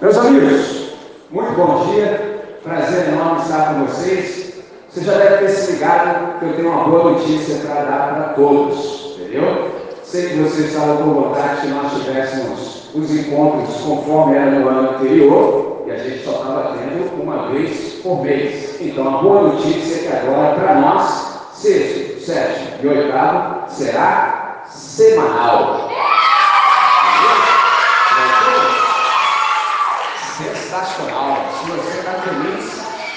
[0.00, 0.92] Meus amigos,
[1.30, 4.54] muito bom dia, prazer enorme estar com vocês.
[4.88, 8.32] Você já deve ter se ligado que eu tenho uma boa notícia para dar para
[8.34, 9.68] todos, entendeu?
[10.02, 14.90] Sei que vocês estavam com vontade que nós tivéssemos os encontros conforme era no ano
[14.90, 18.80] anterior, e a gente só estava tendo uma vez por mês.
[18.80, 25.87] Então, a boa notícia é que agora, para nós, sexto, sétimo e oitavo será semanal.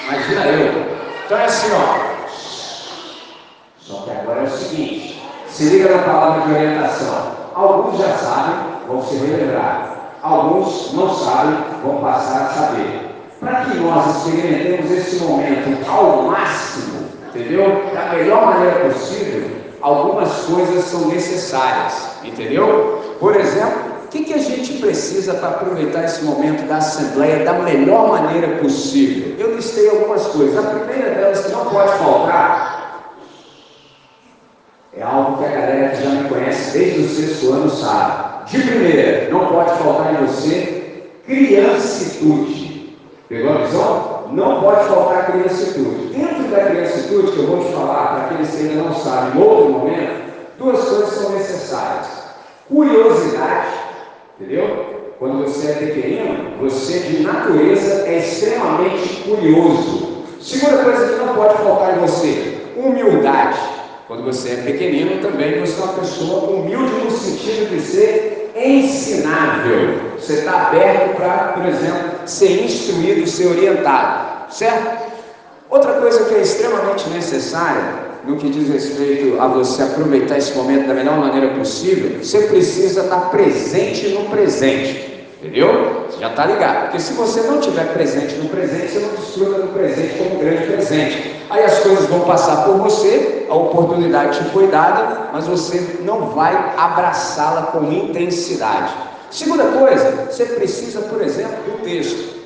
[0.07, 0.85] Imagina eu.
[1.25, 2.11] Então é assim, ó.
[3.79, 7.31] Só que agora é o seguinte: se liga na palavra de orientação.
[7.53, 8.55] Alguns já sabem,
[8.87, 9.97] vão se relembrar.
[10.23, 13.09] Alguns não sabem, vão passar a saber.
[13.39, 17.83] Para que nós experimentemos esse momento ao máximo, entendeu?
[17.93, 19.49] Da melhor maneira possível,
[19.81, 23.17] algumas coisas são necessárias, entendeu?
[23.19, 28.09] Por exemplo, que, que a gente precisa para aproveitar esse momento da Assembleia da melhor
[28.09, 29.35] maneira possível?
[29.39, 30.57] Eu listei algumas coisas.
[30.57, 33.15] A primeira delas que não pode faltar
[34.93, 38.51] é algo que a galera que já me conhece desde o sexto ano sabe.
[38.51, 42.97] De primeira, não pode faltar em você criancitude.
[43.29, 44.27] Pegou a visão?
[44.33, 46.13] Não pode faltar criancitude.
[46.13, 49.43] Dentro da criancitude, que eu vou te falar, para aqueles que ainda não sabem, em
[49.43, 52.07] outro momento, duas coisas são necessárias:
[52.67, 53.90] curiosidade
[54.41, 55.13] Entendeu?
[55.19, 60.23] Quando você é pequenino, você de natureza é extremamente curioso.
[60.41, 63.59] Segunda coisa que não pode faltar em você: humildade.
[64.07, 70.11] Quando você é pequenino, também você é uma pessoa humilde no sentido de ser ensinável.
[70.17, 74.51] Você está aberto para, por exemplo, ser instruído, ser orientado.
[74.51, 75.11] Certo?
[75.69, 80.87] Outra coisa que é extremamente necessária no que diz respeito a você aproveitar esse momento
[80.87, 85.11] da melhor maneira possível, você precisa estar presente no presente.
[85.41, 86.05] Entendeu?
[86.07, 86.83] Você já está ligado.
[86.83, 90.39] Porque se você não estiver presente no presente, você não desfruta do presente como um
[90.39, 91.35] grande presente.
[91.49, 96.27] Aí as coisas vão passar por você, a oportunidade te foi dada, mas você não
[96.29, 98.93] vai abraçá-la com intensidade.
[99.31, 102.41] Segunda coisa, você precisa, por exemplo, do texto.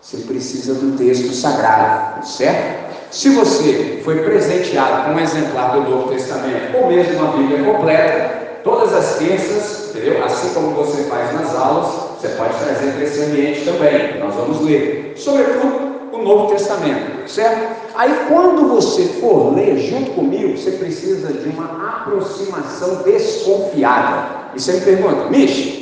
[0.00, 2.91] Você precisa do texto sagrado, certo?
[3.12, 8.60] Se você foi presenteado com um exemplar do Novo Testamento ou mesmo uma Bíblia completa,
[8.64, 10.24] todas as terças, entendeu?
[10.24, 14.18] Assim como você faz nas aulas, você pode trazer para esse ambiente também.
[14.18, 17.76] Nós vamos ler, sobretudo, o Novo Testamento, certo?
[17.94, 24.52] Aí, quando você for ler junto comigo, você precisa de uma aproximação desconfiada.
[24.54, 25.81] E você me pergunta, Mish,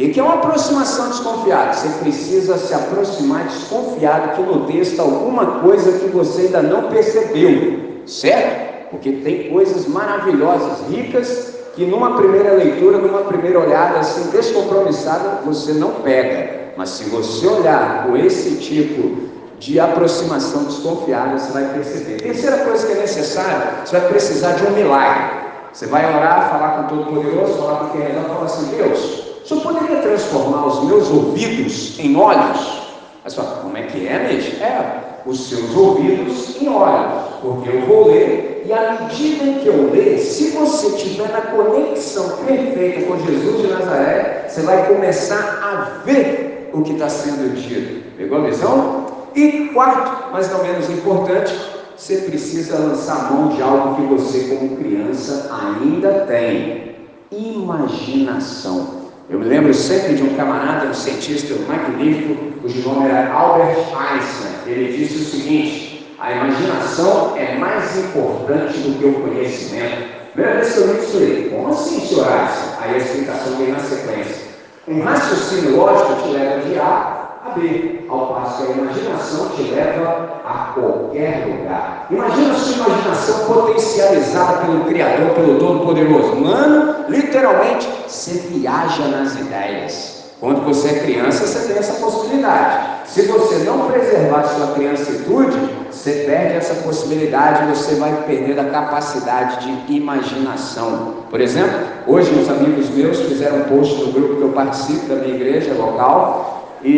[0.00, 1.74] que, que é uma aproximação desconfiada?
[1.74, 8.00] Você precisa se aproximar desconfiado que no texto alguma coisa que você ainda não percebeu,
[8.06, 8.88] certo?
[8.90, 15.72] Porque tem coisas maravilhosas, ricas, que numa primeira leitura, numa primeira olhada assim descompromissada, você
[15.72, 16.72] não pega.
[16.78, 19.28] Mas se você olhar com esse tipo
[19.58, 22.22] de aproximação desconfiada, você vai perceber.
[22.22, 25.40] Terceira coisa que é necessária, você vai precisar de um milagre.
[25.74, 29.29] Você vai orar, falar com o Todo-Poderoso, falar com quem é e falar assim, Deus,
[29.29, 32.80] o senhor poderia transformar os meus ouvidos em olhos?
[33.24, 34.62] Mas fala, como é que é, Nete?
[34.62, 39.66] É, os seus ouvidos em olhos, porque eu vou ler, e à medida em que
[39.66, 45.60] eu ler, se você tiver na conexão perfeita com Jesus de Nazaré, você vai começar
[45.62, 48.16] a ver o que está sendo dito.
[48.16, 49.06] Pegou a visão?
[49.34, 51.54] E quarto, mas não menos importante,
[51.96, 56.96] você precisa lançar mão de algo que você, como criança, ainda tem:
[57.30, 58.99] imaginação.
[59.30, 64.54] Eu me lembro sempre de um camarada, um cientista magnífico, cujo nome era Albert Einstein.
[64.66, 70.20] Ele disse o seguinte: a imaginação é mais importante do que o conhecimento.
[70.32, 72.70] Primeira vez que eu li isso, eu como assim, senhor Einstein?
[72.80, 74.50] Aí a explicação vem na sequência.
[74.88, 77.19] Um raciocínio lógico te leva de a
[77.54, 82.06] B, ao passo que a imaginação te leva a qualquer lugar.
[82.10, 86.36] Imagina a sua imaginação potencializada pelo Criador, pelo Todo-Poderoso.
[86.36, 90.20] Mano, literalmente, você viaja nas ideias.
[90.40, 93.00] Quando você é criança, você tem essa possibilidade.
[93.04, 95.58] Se você não preservar sua criancitude,
[95.90, 101.16] você perde essa possibilidade, você vai perder a capacidade de imaginação.
[101.28, 105.16] Por exemplo, hoje uns amigos meus fizeram um post no grupo que eu participo da
[105.16, 106.90] minha igreja local, e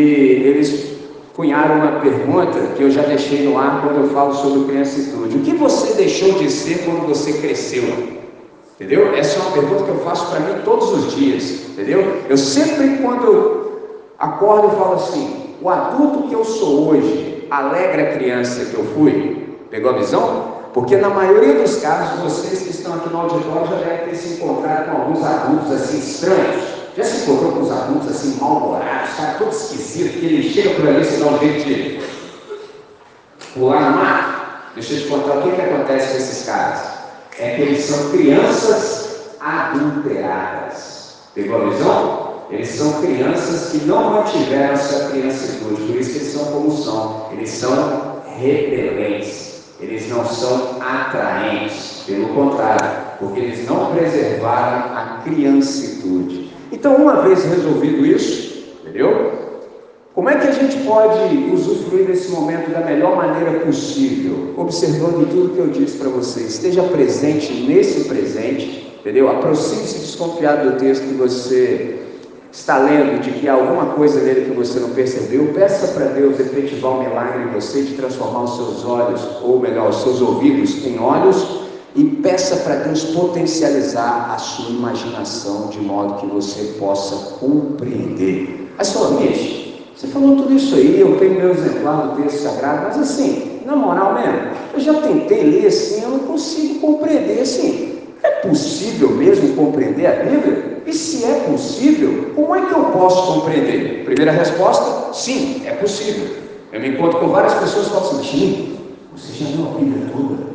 [0.44, 0.92] eles
[1.34, 5.38] cunharam uma pergunta que eu já deixei no ar quando eu falo sobre criancitude.
[5.38, 7.84] O que você deixou de ser quando você cresceu?
[8.74, 9.14] Entendeu?
[9.14, 11.68] Essa é uma pergunta que eu faço para mim todos os dias.
[11.70, 12.22] Entendeu?
[12.28, 13.72] Eu sempre, quando
[14.18, 18.84] acordo, eu falo assim: o adulto que eu sou hoje alegra a criança que eu
[18.84, 19.56] fui?
[19.70, 20.52] Pegou a visão?
[20.74, 24.34] Porque na maioria dos casos, vocês que estão aqui no auditório já devem ter se
[24.34, 26.71] encontrado com alguns adultos assim estranhos.
[26.96, 27.62] Já se encontrou com
[28.10, 32.00] assim, mal-humorados, cara todo esquisito, que ele chega por ali e dá um jeito de
[33.54, 34.72] pular no mar.
[34.74, 36.80] Deixa eu te contar o que, que acontece com esses caras.
[37.38, 41.16] É que eles são crianças adulteradas.
[41.34, 42.32] Pegou a visão?
[42.50, 47.28] Eles são crianças que não mantiveram sua criancitude, por isso que eles são como são.
[47.32, 56.41] Eles são repelentes, eles não são atraentes, pelo contrário, porque eles não preservaram a criancitude.
[56.72, 59.42] Então, uma vez resolvido isso, entendeu?
[60.14, 64.54] Como é que a gente pode usufruir desse momento da melhor maneira possível?
[64.56, 66.54] Observando tudo que eu disse para vocês.
[66.54, 69.30] Esteja presente nesse presente, entendeu?
[69.30, 71.98] Aproxime-se desconfiado do texto que você
[72.50, 75.50] está lendo, de que há alguma coisa nele que você não percebeu.
[75.54, 79.88] Peça para Deus efetivar um milagre em você, de transformar os seus olhos, ou melhor,
[79.88, 81.61] os seus ouvidos em olhos.
[81.94, 88.72] E peça para Deus potencializar a sua imaginação de modo que você possa compreender.
[88.78, 89.20] Aí você fala,
[89.94, 93.76] você falou tudo isso aí, eu tenho meu exemplar do texto sagrado, mas assim, na
[93.76, 94.40] moral mesmo,
[94.72, 97.98] eu já tentei ler assim, eu não consigo compreender assim.
[98.22, 100.82] É possível mesmo compreender a Bíblia?
[100.86, 104.04] E se é possível, como é que eu posso compreender?
[104.04, 106.36] Primeira resposta: sim, é possível.
[106.72, 108.78] Eu me encontro com várias pessoas que falam assim,
[109.14, 110.51] você já leu a Bíblia toda?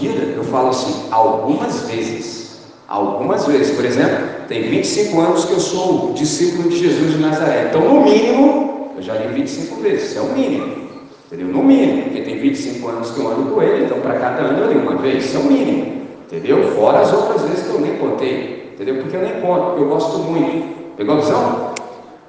[0.00, 0.34] Vida?
[0.36, 2.60] Eu falo assim, algumas vezes.
[2.88, 7.68] Algumas vezes, por exemplo, tem 25 anos que eu sou discípulo de Jesus de Nazaré.
[7.70, 10.82] Então, no mínimo, eu já li 25 vezes, isso é o mínimo.
[11.26, 11.48] Entendeu?
[11.48, 14.64] No mínimo, porque tem 25 anos que eu ando com ele, então para cada ano
[14.64, 16.02] eu li uma vez, isso é o mínimo.
[16.26, 16.72] Entendeu?
[16.72, 18.72] Fora as outras vezes que eu nem contei.
[18.74, 18.96] Entendeu?
[18.96, 20.94] Porque eu nem conto, porque eu gosto muito.
[20.96, 21.74] Pegou a visão?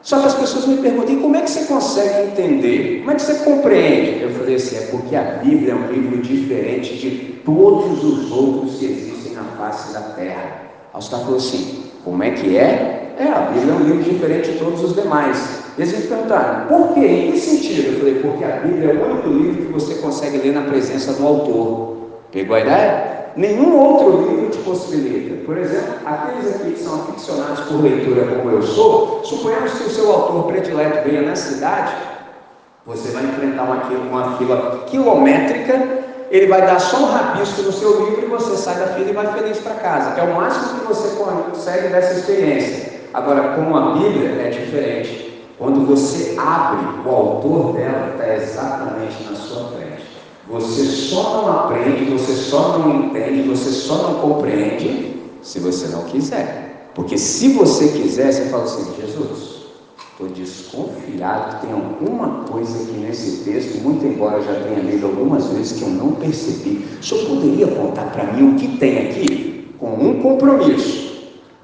[0.04, 3.00] Só que as pessoas me perguntam, como é que você consegue entender?
[3.00, 4.22] Como é que você compreende?
[4.22, 7.10] Eu falei assim, é porque a Bíblia é um livro diferente de
[7.46, 10.62] todos os outros que existem na face da terra.
[10.94, 13.14] Aí os caras assim: como é que é?
[13.18, 15.64] É, a Bíblia é um livro diferente de todos os demais.
[15.78, 17.06] E eles me perguntaram, por quê?
[17.06, 17.94] Em que sentido?
[17.94, 21.14] Eu falei, porque a Bíblia é o único livro que você consegue ler na presença
[21.14, 21.98] do autor.
[22.30, 23.23] Pegou a ideia?
[23.36, 25.44] Nenhum outro livro te possibilita.
[25.46, 29.90] Por exemplo, aqueles aqui que são aficionados por leitura como eu sou, suponhamos que o
[29.90, 31.94] seu autor predileto venha na cidade,
[32.86, 36.04] você vai enfrentar uma, uma fila quilométrica
[36.34, 39.14] ele vai dar só um rabisco no seu livro e você sai da fila e
[39.14, 42.92] vai feliz para casa, é o máximo que você consegue dessa experiência.
[43.14, 45.44] Agora, com a Bíblia é diferente.
[45.60, 49.93] Quando você abre, o autor dela está exatamente na sua frente.
[50.50, 56.04] Você só não aprende, você só não entende, você só não compreende se você não
[56.04, 56.92] quiser.
[56.94, 59.54] Porque se você quiser, você fala assim, Jesus,
[60.14, 65.08] Estou desconfiado que tem alguma coisa aqui nesse texto, muito embora eu já tenha lido
[65.08, 66.86] algumas vezes que eu não percebi.
[67.00, 69.68] O senhor poderia contar para mim o que tem aqui?
[69.80, 71.03] Com um compromisso.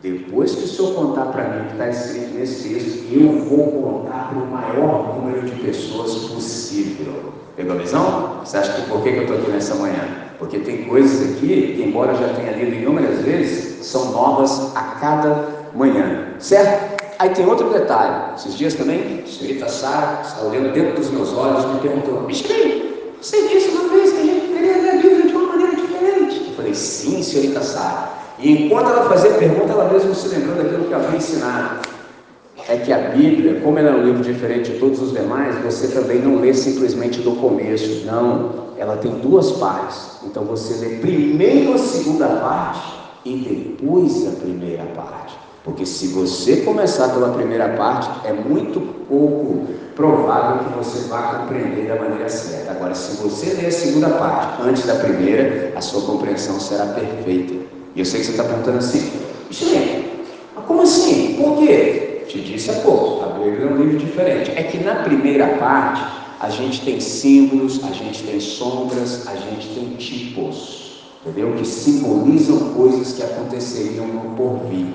[0.01, 3.67] Depois que o senhor contar para mim o que está escrito nesse texto, eu vou
[3.67, 7.33] contar para o maior número de pessoas possível.
[7.57, 8.39] Pegou a visão?
[8.45, 9.99] Você acha que por que, eu estou aqui nessa manhã?
[10.37, 14.81] Porque tem coisas aqui que, embora eu já tenha lido inúmeras vezes, são novas a
[15.01, 16.29] cada manhã.
[16.39, 17.03] Certo?
[17.19, 18.35] Aí tem outro detalhe.
[18.37, 22.21] Esses dias também, a senhorita Sara está olhando dentro dos meus olhos e me perguntou:
[22.21, 26.45] Michelin, você disse uma vez que a gente deveria ler Bíblia de uma maneira diferente.
[26.47, 28.18] Eu falei: Sim, senhorita Sara.
[28.39, 31.87] E enquanto ela fazia a pergunta, ela mesmo se lembrou daquilo que havia ensinado.
[32.69, 35.87] É que a Bíblia, como ela é um livro diferente de todos os demais, você
[35.87, 38.05] também não lê simplesmente do começo.
[38.05, 40.19] Não, ela tem duas partes.
[40.23, 42.93] Então você lê primeiro a segunda parte
[43.25, 45.35] e depois a primeira parte.
[45.63, 51.87] Porque se você começar pela primeira parte, é muito pouco provável que você vá compreender
[51.87, 52.71] da maneira certa.
[52.71, 57.68] Agora, se você ler a segunda parte antes da primeira, a sua compreensão será perfeita.
[57.95, 59.11] E eu sei que você está perguntando assim,
[59.49, 60.05] gente,
[60.55, 61.35] mas como assim?
[61.35, 62.23] Por quê?
[62.27, 64.51] Te disse há pouco, a Bíblia é um livro diferente.
[64.51, 66.03] É que na primeira parte,
[66.39, 71.53] a gente tem símbolos, a gente tem sombras, a gente tem tipos, entendeu?
[71.55, 74.85] Que simbolizam coisas que aconteceriam no porvir.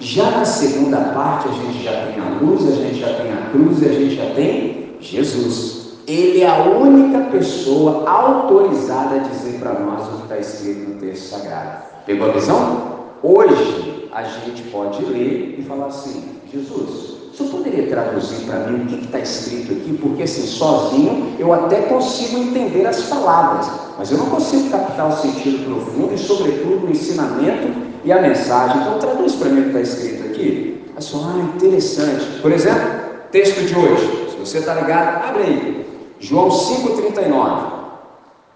[0.00, 3.50] Já na segunda parte, a gente já tem a luz, a gente já tem a
[3.50, 5.78] cruz e a gente já tem Jesus.
[6.06, 10.94] Ele é a única pessoa autorizada a dizer para nós o que está escrito no
[11.00, 11.82] texto sagrado.
[12.06, 12.98] Pegou a visão?
[13.22, 18.86] Hoje a gente pode ler e falar assim: Jesus, senhor poderia traduzir para mim o
[18.86, 19.96] que está escrito aqui?
[20.02, 25.16] Porque assim, sozinho eu até consigo entender as palavras, mas eu não consigo captar o
[25.16, 27.68] sentido profundo e, sobretudo, o ensinamento
[28.04, 28.80] e a mensagem.
[28.82, 30.84] Então traduz para mim o que está escrito aqui.
[30.96, 32.40] Aí só, ah, interessante.
[32.42, 32.88] Por exemplo,
[33.30, 34.30] texto de hoje.
[34.30, 35.86] Se você está ligado, abre aí.
[36.18, 37.77] João 5,39.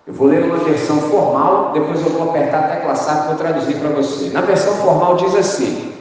[0.05, 3.77] Eu vou ler uma versão formal, depois eu vou apertar a tecla SAP vou traduzir
[3.77, 4.31] para você.
[4.31, 5.93] Na versão formal diz assim: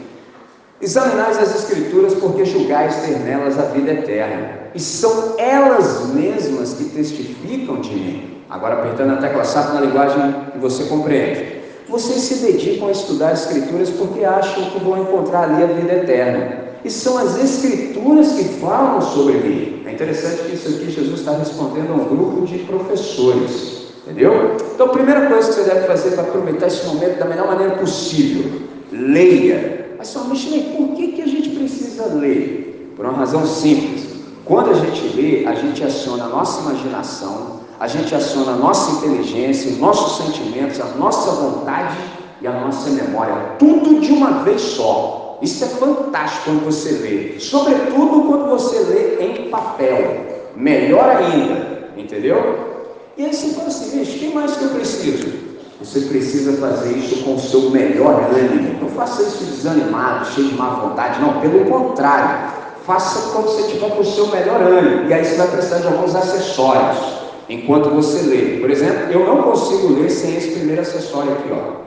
[0.82, 6.86] Examinais as Escrituras, porque julgais ter nelas a vida eterna, e são elas mesmas que
[6.86, 8.44] testificam de mim.
[8.50, 11.62] Agora, apertando a tecla SAP na linguagem que você compreende.
[11.88, 15.94] Vocês se dedicam a estudar as Escrituras porque acham que vão encontrar ali a vida
[15.94, 16.58] eterna.
[16.84, 19.84] E são as Escrituras que falam sobre mim.
[19.86, 23.81] É interessante que isso aqui Jesus está respondendo a um grupo de professores.
[24.04, 24.58] Entendeu?
[24.74, 27.76] Então, a primeira coisa que você deve fazer para aproveitar esse momento da melhor maneira
[27.76, 29.96] possível, leia.
[29.98, 32.94] Mas só, Michelin, por que, que a gente precisa ler?
[32.96, 34.08] Por uma razão simples.
[34.44, 38.92] Quando a gente lê, a gente aciona a nossa imaginação, a gente aciona a nossa
[38.98, 41.98] inteligência, os nossos sentimentos, a nossa vontade
[42.42, 45.38] e a nossa memória, tudo de uma vez só.
[45.44, 50.26] Isso é fantástico quando você lê, sobretudo quando você lê em papel.
[50.56, 52.71] Melhor ainda, entendeu?
[53.18, 55.28] E aí você fala assim, bicho, quem mais que eu preciso?
[55.82, 58.80] Você precisa fazer isso com o seu melhor ânimo.
[58.82, 61.20] Não faça isso desanimado, cheio de má vontade.
[61.20, 62.52] Não, pelo contrário.
[62.86, 65.10] Faça quando você tiver com o seu melhor ânimo.
[65.10, 66.98] E aí você vai precisar de alguns acessórios
[67.50, 68.60] enquanto você lê.
[68.60, 71.82] Por exemplo, eu não consigo ler sem esse primeiro acessório aqui, ó.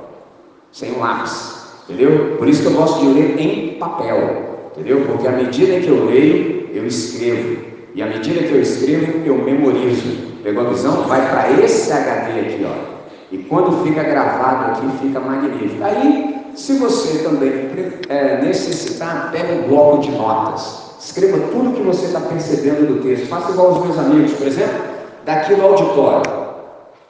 [0.73, 1.54] Sem um lápis.
[1.88, 2.37] Entendeu?
[2.37, 4.71] Por isso que eu gosto de ler em papel.
[4.73, 5.04] Entendeu?
[5.07, 7.59] Porque à medida que eu leio, eu escrevo.
[7.95, 10.33] E à medida que eu escrevo, eu memorizo.
[10.44, 11.04] Pegou a visão?
[11.04, 12.94] Vai para esse HD aqui, ó.
[13.32, 15.82] E quando fica gravado aqui, fica magnífico.
[15.82, 17.70] Aí, se você também
[18.10, 20.96] é, necessitar, pega um bloco de notas.
[21.00, 23.26] Escreva tudo que você está percebendo do texto.
[23.26, 24.82] Faça igual os meus amigos, por exemplo,
[25.24, 26.30] daqui no auditório.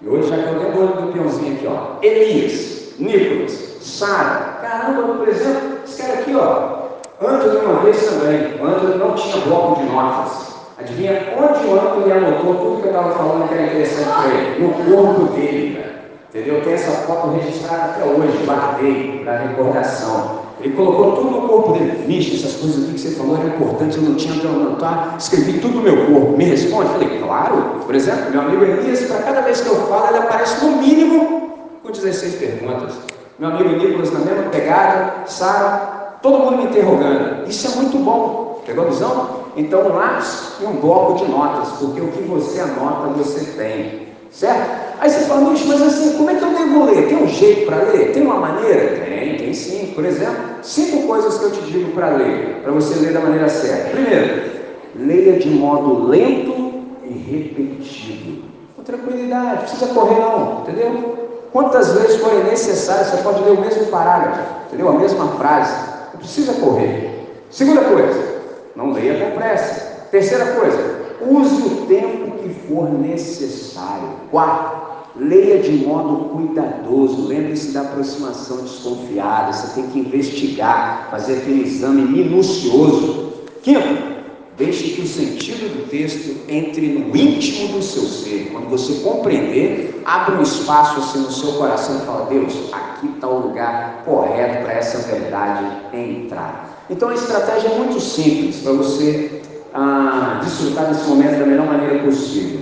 [0.00, 2.04] E hoje já que eu lembro do peãozinho aqui, ó.
[2.06, 4.58] Elias, Nicolas, Sara.
[4.62, 6.84] Caramba, por exemplo, esse cara aqui, ó.
[7.20, 10.53] Antes uma vez também, Antes não tinha bloco de notas.
[10.76, 14.64] Adivinha onde o Antônio anotou tudo que eu estava falando que era interessante para ele?
[14.64, 15.94] No corpo dele, cara.
[16.30, 16.62] Entendeu?
[16.62, 20.42] Tem essa foto registrada até hoje, guardei para recordação.
[20.60, 22.04] Ele colocou tudo no corpo dele.
[22.06, 25.14] Vixe, essas coisas aqui que você falou eram importantes, eu não tinha onde anotar.
[25.16, 26.36] Escrevi tudo no meu corpo.
[26.36, 26.90] Me responde?
[26.90, 27.80] Falei, claro.
[27.86, 31.58] Por exemplo, meu amigo Elias, para cada vez que eu falo, ele aparece no mínimo
[31.82, 32.94] com 16 perguntas.
[33.38, 37.48] Meu amigo Nicolas na mesma pegada, Sara, todo mundo me interrogando.
[37.48, 38.43] Isso é muito bom.
[38.66, 39.44] Pegou a visão?
[39.56, 44.09] Então, um lápis e um bloco de notas, porque o que você anota, você tem.
[44.30, 44.85] Certo?
[44.99, 47.06] Aí você fala, mas assim, como é que eu devo ler?
[47.06, 48.12] Tem um jeito para ler?
[48.12, 49.04] Tem uma maneira?
[49.04, 49.92] Tem, tem sim.
[49.94, 53.49] Por exemplo, cinco coisas que eu te digo para ler, para você ler da maneira
[53.49, 53.90] certa.
[53.90, 54.50] Primeiro,
[54.97, 58.42] leia de modo lento e repetitivo.
[58.75, 61.28] Com tranquilidade, não precisa correr não, entendeu?
[61.52, 64.88] Quantas vezes forem necessário, você pode ler o mesmo parágrafo, entendeu?
[64.88, 65.76] A mesma frase.
[66.12, 67.28] Não precisa correr.
[67.50, 68.33] Segunda coisa,
[68.76, 70.08] não leia com pressa.
[70.10, 74.08] Terceira coisa, use o tempo que for necessário.
[74.30, 77.26] Quarto, leia de modo cuidadoso.
[77.26, 79.52] Lembre-se da aproximação desconfiada.
[79.52, 83.32] Você tem que investigar, fazer aquele exame minucioso.
[83.62, 84.14] Quinto,
[84.56, 88.50] deixe que o sentido do texto entre no íntimo do seu ser.
[88.52, 93.28] Quando você compreender, abra um espaço assim no seu coração e fala: Deus, aqui está
[93.28, 96.73] o lugar correto para essa verdade entrar.
[96.90, 102.04] Então a estratégia é muito simples para você ah, desfrutar desse momento da melhor maneira
[102.04, 102.60] possível.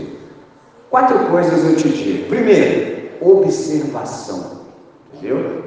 [0.90, 2.28] Quatro coisas eu te digo.
[2.28, 4.62] Primeiro, observação.
[5.12, 5.62] Entendeu?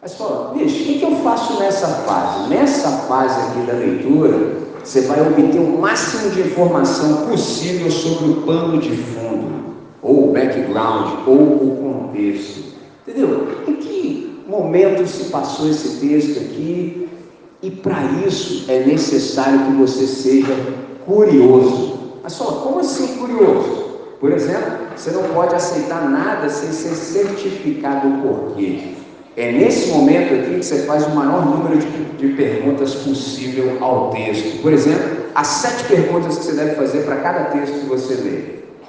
[0.00, 2.48] Mas fala, bicho, o que, que eu faço nessa fase?
[2.48, 4.52] Nessa fase aqui da leitura,
[4.84, 10.32] você vai obter o máximo de informação possível sobre o pano de fundo, ou o
[10.32, 12.76] background, ou o contexto.
[13.06, 13.48] Entendeu?
[13.66, 17.05] Em que momento se passou esse texto aqui?
[17.62, 20.54] E para isso é necessário que você seja
[21.04, 21.96] curioso.
[22.22, 23.86] Mas só, como assim curioso?
[24.20, 28.94] Por exemplo, você não pode aceitar nada sem ser certificado por quê.
[29.36, 34.10] É nesse momento aqui que você faz o maior número de, de perguntas possível ao
[34.10, 34.62] texto.
[34.62, 38.40] Por exemplo, as sete perguntas que você deve fazer para cada texto que você lê.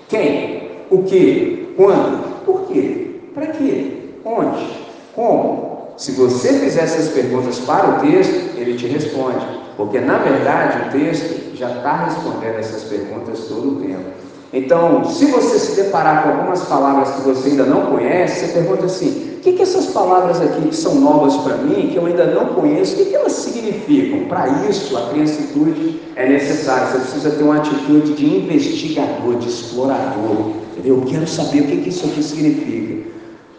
[0.07, 0.69] Quem?
[0.89, 1.73] O que?
[1.75, 2.45] Quando?
[2.45, 3.19] Por quê?
[3.33, 3.91] Para quê?
[4.23, 4.65] Onde?
[5.13, 5.56] Como?
[5.97, 9.43] Se você fizer essas perguntas para o texto, ele te responde,
[9.75, 14.05] porque na verdade o texto já está respondendo essas perguntas todo o tempo.
[14.53, 18.85] Então, se você se deparar com algumas palavras que você ainda não conhece, você pergunta
[18.85, 22.25] assim: o que, que essas palavras aqui que são novas para mim, que eu ainda
[22.27, 24.25] não conheço, o que, que elas significam?
[24.29, 26.87] Para isso, a criancitude é necessária.
[26.87, 30.51] Você precisa ter uma atitude de investigador, de explorador.
[30.73, 30.97] Entendeu?
[30.97, 33.16] Eu quero saber o que, que isso aqui significa.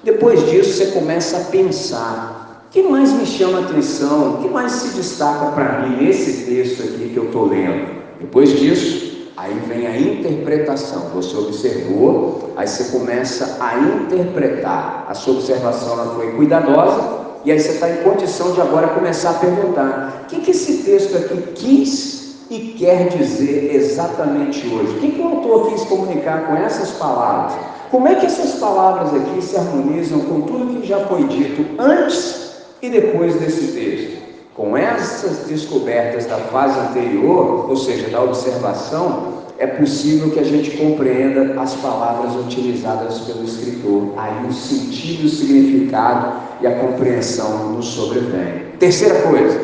[0.09, 4.37] Depois disso, você começa a pensar: o que mais me chama a atenção?
[4.37, 7.89] O que mais se destaca para mim nesse texto aqui que eu estou lendo?
[8.19, 11.11] Depois disso, aí vem a interpretação.
[11.15, 15.05] Você observou, aí você começa a interpretar.
[15.11, 19.33] A sua observação ela foi cuidadosa, E aí você está em condição de agora começar
[19.33, 24.97] a perguntar: o que, que esse texto aqui quis e quer dizer exatamente hoje?
[24.97, 27.53] O que, que o autor quis comunicar com essas palavras?
[27.91, 32.53] Como é que essas palavras aqui se harmonizam com tudo que já foi dito antes
[32.83, 34.19] e depois desse texto?
[34.55, 40.77] Com essas descobertas da fase anterior, ou seja, da observação, é possível que a gente
[40.77, 44.13] compreenda as palavras utilizadas pelo escritor.
[44.17, 48.73] Aí o sentido, o significado e a compreensão nos sobrevém.
[48.79, 49.61] Terceira coisa,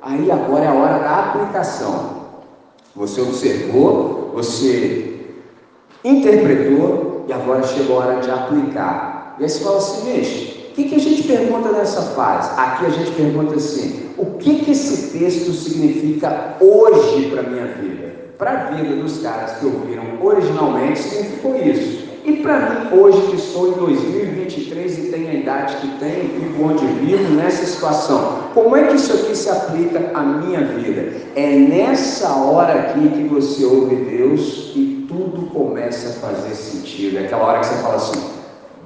[0.00, 2.24] aí agora é a hora da aplicação.
[2.94, 5.32] Você observou, você
[6.04, 9.36] interpretou e agora chegou a hora de aplicar.
[9.38, 12.50] E aí você fala assim, gente, o que, que a gente pergunta nessa fase?
[12.60, 17.66] Aqui a gente pergunta assim: o que, que esse texto significa hoje para a minha
[17.66, 18.14] vida?
[18.36, 22.03] Para a vida dos caras que ouviram originalmente, significou isso.
[22.24, 26.64] E para mim, hoje que estou em 2023 e tenho a idade que tenho, vivo
[26.64, 31.12] onde vivo, nessa situação, como é que isso aqui se aplica à minha vida?
[31.36, 37.18] É nessa hora aqui que você ouve Deus e tudo começa a fazer sentido.
[37.18, 38.30] É aquela hora que você fala assim: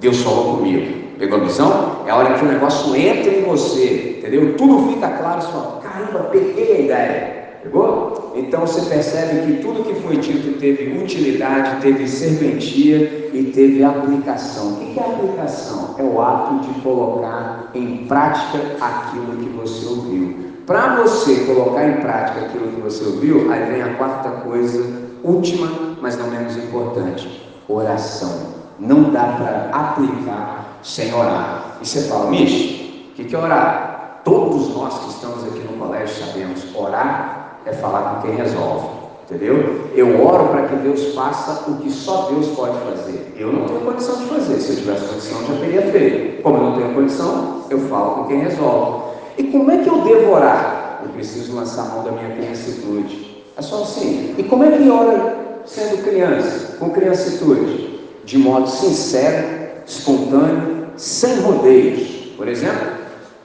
[0.01, 0.99] Deus falou comigo.
[1.17, 2.03] Pegou a visão?
[2.07, 4.57] É a hora que o negócio entra em você, entendeu?
[4.57, 7.38] Tudo fica claro, você fala: caramba, peguei a ideia.
[7.69, 8.33] Pegou?
[8.35, 14.73] Então você percebe que tudo que foi dito teve utilidade, teve serventia e teve aplicação.
[14.73, 15.95] O que é aplicação?
[15.99, 20.49] É o ato de colocar em prática aquilo que você ouviu.
[20.67, 24.85] Para você colocar em prática aquilo que você ouviu, aí vem a quarta coisa,
[25.23, 28.59] última, mas não menos importante: oração.
[28.79, 31.79] Não dá para aplicar sem orar.
[31.83, 34.21] E você fala, Mish, o que é orar?
[34.25, 38.99] Todos nós que estamos aqui no colégio sabemos, orar é falar com quem resolve.
[39.31, 39.91] Entendeu?
[39.95, 43.35] Eu oro para que Deus faça o que só Deus pode fazer.
[43.37, 44.59] Eu não tenho condição de fazer.
[44.59, 46.43] Se eu tivesse condição, já teria feito.
[46.43, 49.19] Como eu não tenho condição, eu falo com quem resolve.
[49.37, 51.01] E como é que eu devo orar?
[51.03, 53.45] Eu preciso lançar a mão da minha criancitude.
[53.55, 54.35] É só assim.
[54.39, 55.37] E como é que ora
[55.67, 56.79] sendo criança?
[56.79, 58.01] Com criancitude?
[58.25, 59.47] De modo sincero,
[59.87, 62.33] espontâneo, sem rodeios.
[62.35, 62.89] Por exemplo,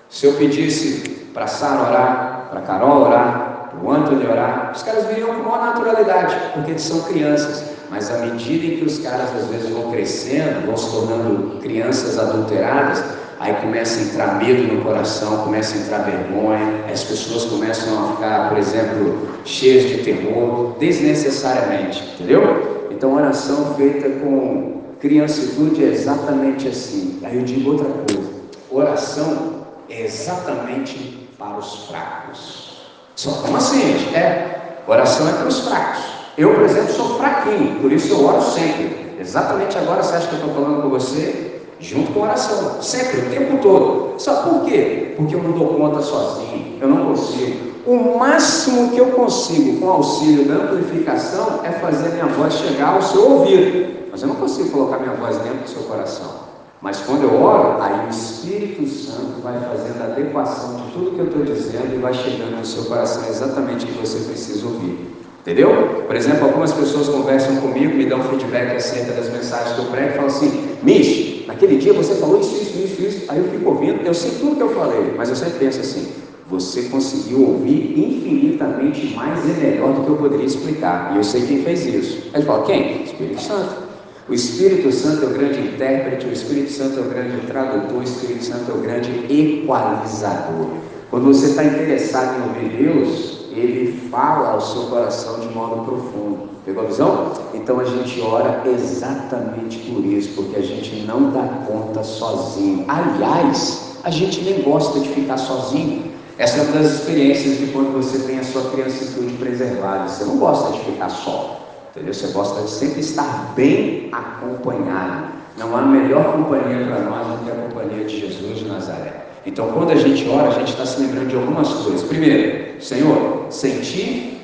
[0.10, 5.34] se eu pedisse para Sara orar, para Carol orar, o Anthony orar, os caras viriam
[5.34, 7.72] com maior naturalidade, porque eles são crianças.
[7.90, 12.18] Mas à medida em que os caras às vezes vão crescendo, vão se tornando crianças
[12.18, 13.04] adulteradas,
[13.40, 18.14] aí começa a entrar medo no coração, começa a entrar vergonha, as pessoas começam a
[18.14, 22.88] ficar, por exemplo, cheias de temor, desnecessariamente, entendeu?
[22.90, 27.20] Então, oração feita com criancitude é exatamente assim.
[27.24, 28.30] Aí eu digo outra coisa:
[28.72, 32.73] oração é exatamente para os fracos.
[33.16, 34.14] Só como assim?
[34.16, 36.04] É, oração é para os fracos.
[36.38, 39.16] Eu, por exemplo, sou fraquinho, por isso eu oro sempre.
[39.20, 41.62] Exatamente agora você acha que eu estou falando com você?
[41.80, 44.16] Junto com oração, sempre, o tempo todo.
[44.18, 45.14] Só por quê?
[45.16, 47.74] Porque eu não dou conta sozinho, eu não consigo.
[47.86, 53.02] O máximo que eu consigo com auxílio da amplificação é fazer minha voz chegar ao
[53.02, 54.10] seu ouvido.
[54.10, 56.53] Mas eu não consigo colocar minha voz dentro do seu coração.
[56.84, 61.20] Mas quando eu oro, aí o Espírito Santo vai fazendo a adequação de tudo que
[61.20, 65.00] eu estou dizendo e vai chegando no seu coração exatamente o que você precisa ouvir.
[65.40, 66.04] Entendeu?
[66.06, 70.10] Por exemplo, algumas pessoas conversam comigo, me dão feedback acerca das mensagens que eu prego
[70.10, 73.32] e falam assim: Mish, naquele dia você falou isso, isso, isso, isso.
[73.32, 76.12] Aí eu fico ouvindo, eu sei tudo que eu falei, mas eu sempre penso assim:
[76.50, 81.14] você conseguiu ouvir infinitamente mais e melhor do que eu poderia explicar.
[81.14, 82.30] E eu sei quem fez isso.
[82.34, 83.04] Aí ele fala: quem?
[83.04, 83.83] Espírito Santo.
[84.30, 88.04] O Espírito Santo é o grande intérprete, o Espírito Santo é o grande tradutor, o
[88.04, 90.70] Espírito Santo é o grande equalizador.
[91.10, 96.50] Quando você está interessado em ouvir Deus, ele fala ao seu coração de modo profundo.
[96.66, 97.34] Pegou a visão?
[97.54, 102.86] Então a gente ora exatamente por isso, porque a gente não dá conta sozinho.
[102.88, 106.14] Aliás, a gente nem gosta de ficar sozinho.
[106.38, 110.08] Essa é uma das experiências de quando você tem a sua criancitude preservada.
[110.08, 111.63] Você não gosta de ficar só.
[111.94, 112.12] Entendeu?
[112.12, 115.28] Você gosta de sempre estar bem acompanhado.
[115.60, 119.28] Não há melhor companhia para nós do que a companhia de Jesus de Nazaré.
[119.46, 122.02] Então, quando a gente ora, a gente está se lembrando de algumas coisas.
[122.02, 124.42] Primeiro, Senhor, sem ti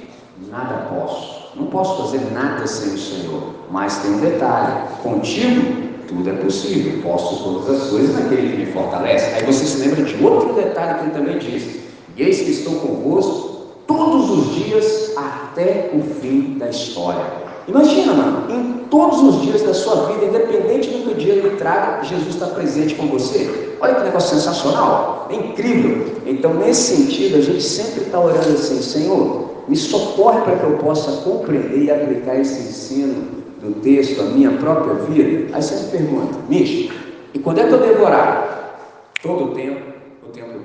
[0.52, 1.50] nada posso.
[1.56, 3.42] Não posso fazer nada sem o Senhor.
[3.72, 7.02] Mas tem um detalhe: contigo tudo é possível.
[7.02, 9.34] Posso todas as coisas naquele que me fortalece.
[9.34, 11.80] Aí você se lembra de outro detalhe que ele também diz:
[12.16, 13.49] Eis que estou convosco
[13.90, 17.26] todos os dias até o fim da história.
[17.68, 21.50] Imagina, mano, em todos os dias da sua vida, independente do que o dia lhe
[21.58, 23.78] traga, Jesus está presente com você.
[23.82, 26.06] Olha que negócio sensacional, é incrível.
[26.28, 30.78] Então, nesse sentido, a gente sempre está orando assim: Senhor, me socorre para que eu
[30.78, 35.56] possa compreender e aplicar esse ensino do texto à minha própria vida.
[35.56, 36.94] Aí você me pergunta, Micho,
[37.34, 38.86] e quando é que eu devo orar?
[39.22, 39.82] Todo o tempo,
[40.24, 40.60] o tempo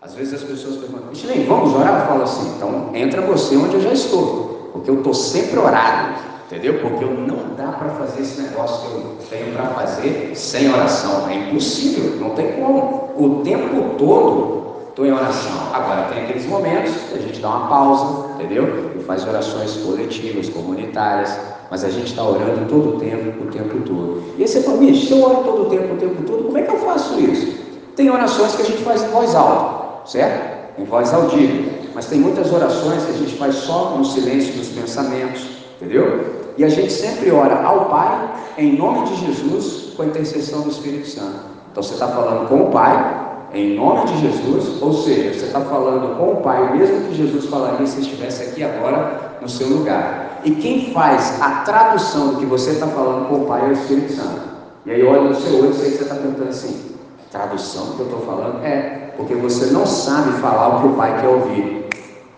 [0.00, 2.02] Às vezes as pessoas perguntam, Michelin, vamos orar?
[2.02, 6.14] Eu falo assim, então entra você onde eu já estou, porque eu estou sempre orado,
[6.46, 6.78] entendeu?
[6.80, 11.28] Porque eu não dá para fazer esse negócio que eu tenho para fazer sem oração,
[11.28, 13.10] é impossível, não tem como.
[13.16, 14.58] O tempo todo
[14.88, 15.74] estou em oração.
[15.74, 18.92] Agora tem aqueles momentos que a gente dá uma pausa, entendeu?
[18.96, 21.36] E faz orações coletivas, comunitárias,
[21.72, 24.22] mas a gente está orando todo o tempo, o tempo todo.
[24.38, 26.62] E aí você fala, se eu oro todo o tempo, o tempo todo, como é
[26.62, 27.58] que eu faço isso?
[27.96, 29.77] Tem orações que a gente faz em voz alta,
[30.08, 30.80] certo?
[30.80, 31.72] Em voz audível.
[31.94, 36.52] Mas tem muitas orações que a gente faz só no silêncio dos pensamentos, entendeu?
[36.56, 40.70] E a gente sempre ora ao Pai, em nome de Jesus, com a intercessão do
[40.70, 41.38] Espírito Santo.
[41.70, 45.60] Então você está falando com o Pai, em nome de Jesus, ou seja, você está
[45.60, 50.40] falando com o Pai, mesmo que Jesus falaria se estivesse aqui agora no seu lugar.
[50.44, 53.72] E quem faz a tradução do que você está falando com o Pai é o
[53.72, 54.40] Espírito Santo.
[54.86, 56.96] E aí olha no seu olho e você está perguntando assim,
[57.30, 58.64] tradução que eu estou falando?
[58.64, 61.86] É, porque você não sabe falar o que o Pai quer ouvir.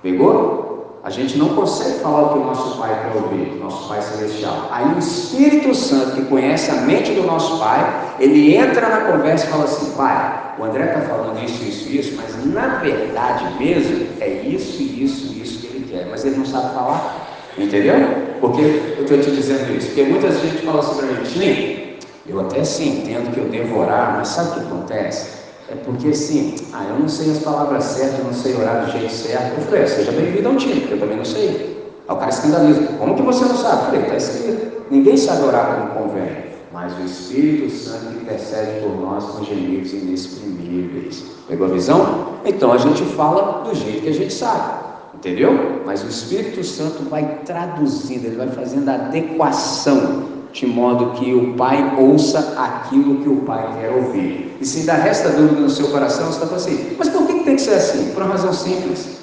[0.03, 0.99] Pegou?
[1.05, 4.69] A gente não consegue falar o que o nosso Pai quer ouvir, nosso Pai Celestial.
[4.71, 9.47] Aí o Espírito Santo, que conhece a mente do nosso Pai, ele entra na conversa
[9.47, 14.07] e fala assim: Pai, o André está falando isso, isso, isso, mas na verdade mesmo
[14.19, 17.29] é isso, isso, isso que ele quer, mas ele não sabe falar.
[17.59, 17.95] Entendeu?
[18.41, 18.63] Porque
[18.97, 19.89] eu estou te dizendo isso?
[19.89, 24.15] Porque muitas gente fala assim para mim, eu até sim entendo que eu devo orar,
[24.17, 25.40] mas sabe o que acontece?
[25.71, 28.91] É porque assim, ah, eu não sei as palavras certas, eu não sei orar do
[28.91, 29.57] jeito certo.
[29.57, 31.93] Eu falei, é, seja bem-vindo ao time, porque eu também não sei.
[32.09, 33.83] Aí o cara escandaliza, como que você não sabe?
[33.83, 34.83] Eu falei, está escrito.
[34.91, 36.29] Ninguém sabe orar como convém,
[36.73, 41.23] mas o Espírito Santo intercede por nós com gemidos inexprimíveis.
[41.47, 42.41] Pegou a visão?
[42.45, 44.91] Então a gente fala do jeito que a gente sabe.
[45.15, 45.83] Entendeu?
[45.87, 51.95] Mas o Espírito Santo vai traduzindo, ele vai fazendo adequação de modo que o Pai
[51.99, 54.57] ouça aquilo que o Pai quer ouvir.
[54.61, 57.45] E se ainda resta dúvida no seu coração, você está falando assim, mas por que
[57.45, 58.13] tem que ser assim?
[58.13, 59.21] Por uma razão simples.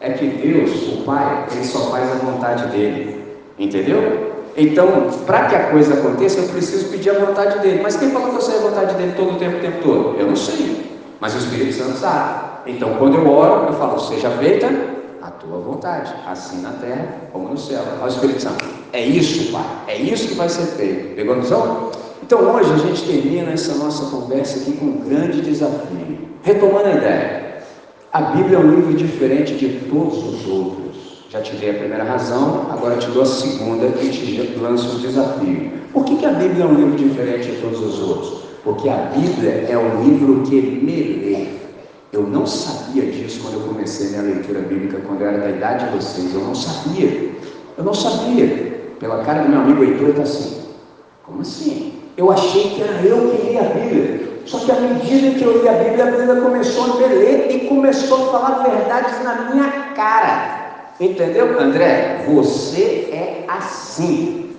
[0.00, 3.24] É que Deus, o Pai, ele só faz a vontade dele.
[3.58, 4.34] Entendeu?
[4.56, 7.80] Então, para que a coisa aconteça, eu preciso pedir a vontade dele.
[7.82, 10.16] Mas quem falou que eu sei a vontade dele todo o tempo, o tempo todo?
[10.18, 10.98] Eu não sei.
[11.20, 12.54] Mas o Espírito Santo sabe.
[12.66, 14.68] Então, quando eu oro, eu falo, seja feita
[15.40, 17.82] tua vontade, assim na terra como no céu.
[17.96, 18.64] Olha o Espírito Santo.
[18.92, 19.64] É isso, Pai.
[19.88, 21.14] É isso que vai ser feito.
[21.16, 21.90] Pegou a visão?
[22.22, 26.18] Então hoje a gente termina essa nossa conversa aqui com um grande desafio.
[26.42, 27.44] Retomando a ideia.
[28.12, 31.24] A Bíblia é um livro diferente de todos os outros.
[31.30, 35.00] Já te dei a primeira razão, agora te dou a segunda e te lanço um
[35.00, 35.72] desafio.
[35.92, 38.44] Por que, que a Bíblia é um livro diferente de todos os outros?
[38.62, 41.46] Porque a Bíblia é um livro que me lê.
[42.12, 43.04] Eu não sabia
[43.64, 46.34] comecei minha leitura bíblica, quando eu era da idade de vocês.
[46.34, 47.30] Eu não sabia.
[47.76, 48.74] Eu não sabia.
[49.00, 50.62] Pela cara do meu amigo Heitor, está assim.
[51.24, 51.94] Como assim?
[52.16, 54.34] Eu achei que era eu que lia a Bíblia.
[54.46, 57.50] Só que à medida que eu li a Bíblia, a Bíblia começou a me ler
[57.50, 60.64] e começou a falar verdades na minha cara.
[61.00, 62.24] Entendeu, André?
[62.28, 64.54] Você é assim.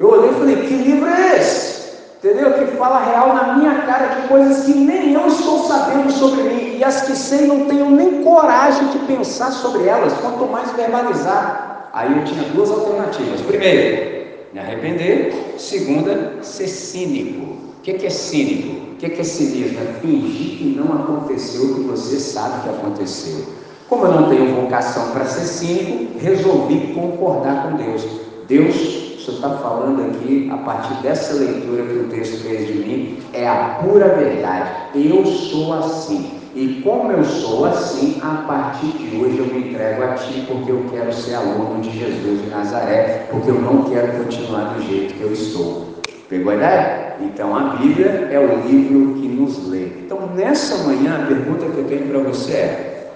[0.00, 1.77] Eu olhei e falei: que livro é esse?
[2.18, 2.52] Entendeu?
[2.52, 6.76] Que fala real na minha cara de coisas que nem eu estou sabendo sobre mim,
[6.78, 11.90] e as que sei não tenho nem coragem de pensar sobre elas, quanto mais verbalizar.
[11.92, 17.58] Aí eu tinha duas alternativas: primeiro, me arrepender, segunda, ser cínico.
[17.78, 18.92] O que é cínico?
[18.92, 19.78] O que é cinismo?
[19.80, 23.46] É fingir que não aconteceu o que você sabe que aconteceu.
[23.88, 28.06] Como eu não tenho vocação para ser cínico, resolvi concordar com Deus.
[28.46, 33.18] Deus senhor está falando aqui, a partir dessa leitura que o texto fez de mim,
[33.32, 34.70] é a pura verdade.
[34.94, 36.30] Eu sou assim.
[36.54, 40.72] E como eu sou assim, a partir de hoje eu me entrego a Ti, porque
[40.72, 45.14] eu quero ser aluno de Jesus de Nazaré, porque eu não quero continuar do jeito
[45.14, 45.88] que eu estou.
[46.28, 47.16] Pegou a ideia?
[47.20, 49.86] Então a Bíblia é o livro que nos lê.
[50.04, 53.12] Então nessa manhã a pergunta que eu tenho para você é: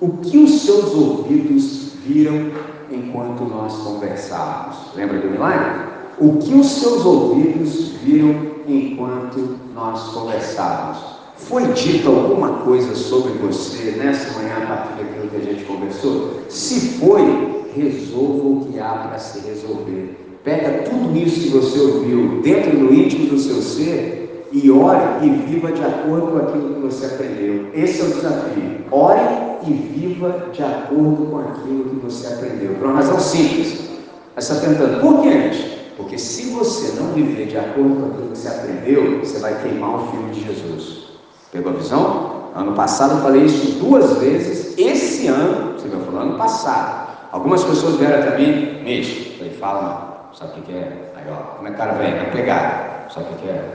[0.00, 2.50] o que os seus ouvidos viram
[2.90, 4.76] enquanto nós conversávamos.
[4.94, 5.88] Lembra do milagre?
[6.18, 8.34] O que os seus ouvidos viram
[8.66, 10.98] enquanto nós conversávamos?
[11.36, 16.40] Foi dito alguma coisa sobre você nessa manhã a partir daquilo que a gente conversou?
[16.48, 20.18] Se foi, resolva o que há para se resolver.
[20.42, 25.30] Pega tudo isso que você ouviu dentro do íntimo do seu ser e ore e
[25.30, 27.66] viva de acordo com aquilo que você aprendeu.
[27.74, 28.78] Esse é o desafio.
[28.90, 32.74] Ore e viva de acordo com aquilo que você aprendeu.
[32.74, 33.88] Por uma razão simples.
[34.34, 35.00] Mas está tentando.
[35.00, 35.78] Por quê, gente?
[35.96, 39.96] Porque se você não viver de acordo com aquilo que você aprendeu, você vai queimar
[39.96, 41.08] o filme de Jesus.
[41.50, 42.50] Pegou a visão?
[42.54, 44.78] Ano passado eu falei isso duas vezes.
[44.78, 47.08] Esse ano, você vai falar ano passado.
[47.32, 50.34] Algumas pessoas vieram até mim, Mitch, falei, fala, não.
[50.34, 51.12] Sabe o que é?
[51.16, 52.14] Aí, ó, como é que o cara vem?
[52.14, 53.08] Vai pegar.
[53.12, 53.74] Sabe o que é?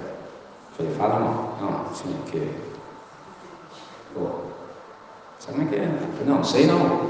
[0.78, 1.68] Falei, fala, não.
[1.68, 2.50] Não, sim, o que?
[4.16, 4.22] Pô,
[5.46, 5.90] Sabe como é que é?
[6.26, 7.02] Não, sei não.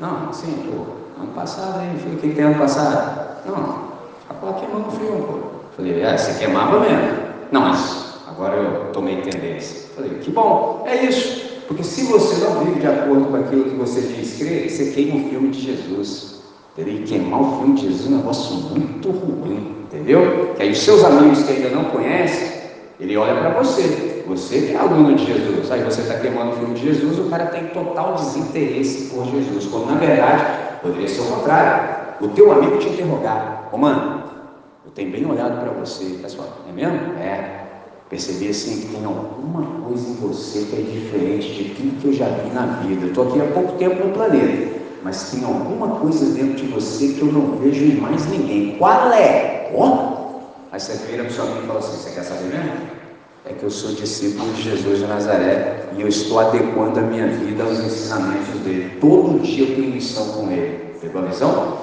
[0.00, 3.46] Não, sim, pô, ano passado aí, falei, o que, que tem ano passado?
[3.46, 3.92] Não,
[4.28, 5.38] a placa queimou no filme, pô.
[5.76, 7.16] Falei, é, você queimava mesmo.
[7.52, 9.88] Não, mas agora eu tomei tendência.
[9.94, 11.46] Falei, que bom, é isso.
[11.68, 15.24] Porque se você não vive de acordo com aquilo que você diz crer, você queima
[15.24, 16.42] o filme de Jesus.
[16.72, 16.94] Entendeu?
[16.94, 20.54] E queimar o filme de Jesus é um negócio muito ruim, entendeu?
[20.56, 22.48] Que aí os seus amigos que ainda não conhecem,
[22.98, 24.15] ele olha para você.
[24.26, 25.70] Você é aluno de Jesus.
[25.70, 29.66] Aí você está queimando o filme de Jesus, o cara tem total desinteresse por Jesus.
[29.66, 30.44] Quando na verdade
[30.82, 31.96] poderia ser o contrário.
[32.20, 34.24] O teu amigo te interrogar, ô mano,
[34.84, 37.18] eu tenho bem olhado para você, pessoal, é mesmo?
[37.18, 37.66] É.
[38.08, 42.12] Percebi assim que tem alguma coisa em você que é diferente de tudo que eu
[42.12, 43.04] já vi na vida.
[43.04, 47.08] Eu estou aqui há pouco tempo no planeta, mas tem alguma coisa dentro de você
[47.08, 48.76] que eu não vejo em mais ninguém.
[48.78, 49.72] Qual é?
[49.74, 50.40] Oh.
[50.72, 52.95] Aí você vira para o seu amigo e fala assim: Você quer saber mesmo?
[53.48, 57.28] É que eu sou discípulo de Jesus de Nazaré e eu estou adequando a minha
[57.28, 58.98] vida aos ensinamentos dele.
[59.00, 60.96] Todo dia eu tenho missão com ele.
[61.00, 61.78] Pegou a visão?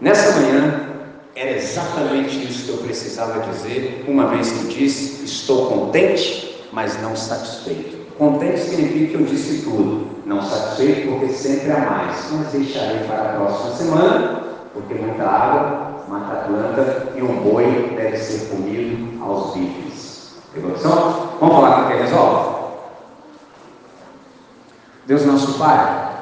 [0.00, 0.86] Nessa manhã,
[1.34, 7.16] era exatamente isso que eu precisava dizer, uma vez que disse: estou contente, mas não
[7.16, 8.06] satisfeito.
[8.16, 13.22] Contente significa que eu disse tudo, não satisfeito porque sempre há mais, mas deixarei para
[13.22, 19.52] a próxima semana, porque muita água mata planta e um boi deve ser comido aos
[19.52, 20.15] bifes.
[20.56, 21.36] Evolução?
[21.38, 22.56] Vamos falar com quem resolve?
[25.06, 26.16] Deus nosso Pai,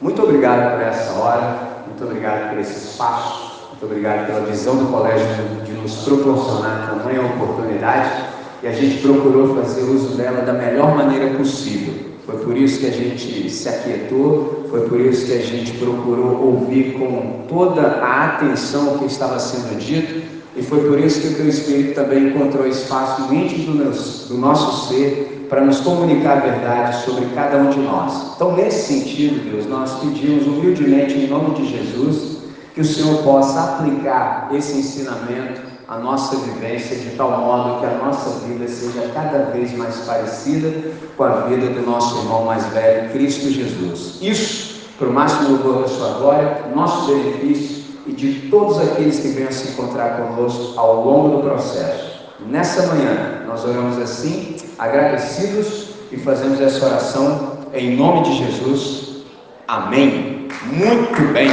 [0.00, 4.86] muito obrigado por essa hora, muito obrigado por esse espaço, muito obrigado pela visão do
[4.86, 5.26] colégio
[5.64, 8.24] de nos proporcionar tamanha oportunidade
[8.62, 11.94] e a gente procurou fazer uso dela da melhor maneira possível.
[12.26, 16.44] Foi por isso que a gente se aquietou, foi por isso que a gente procurou
[16.44, 21.28] ouvir com toda a atenção o que estava sendo dito e foi por isso que
[21.28, 26.38] o teu Espírito também encontrou espaço no íntimo do, do nosso ser para nos comunicar
[26.38, 28.32] a verdade sobre cada um de nós.
[28.34, 32.38] Então, nesse sentido, Deus, nós pedimos humildemente, em nome de Jesus,
[32.74, 37.96] que o Senhor possa aplicar esse ensinamento à nossa vivência de tal modo que a
[38.04, 40.72] nossa vida seja cada vez mais parecida
[41.16, 44.18] com a vida do nosso irmão mais velho, Cristo Jesus.
[44.20, 47.77] Isso, para o máximo louvor da sua glória, nosso benefício
[48.08, 52.18] e de todos aqueles que venham se encontrar conosco ao longo do processo.
[52.40, 59.24] Nessa manhã, nós oramos assim, agradecidos e fazemos essa oração em nome de Jesus.
[59.66, 60.48] Amém.
[60.72, 61.50] Muito bem.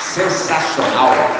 [0.00, 1.39] Sensacional.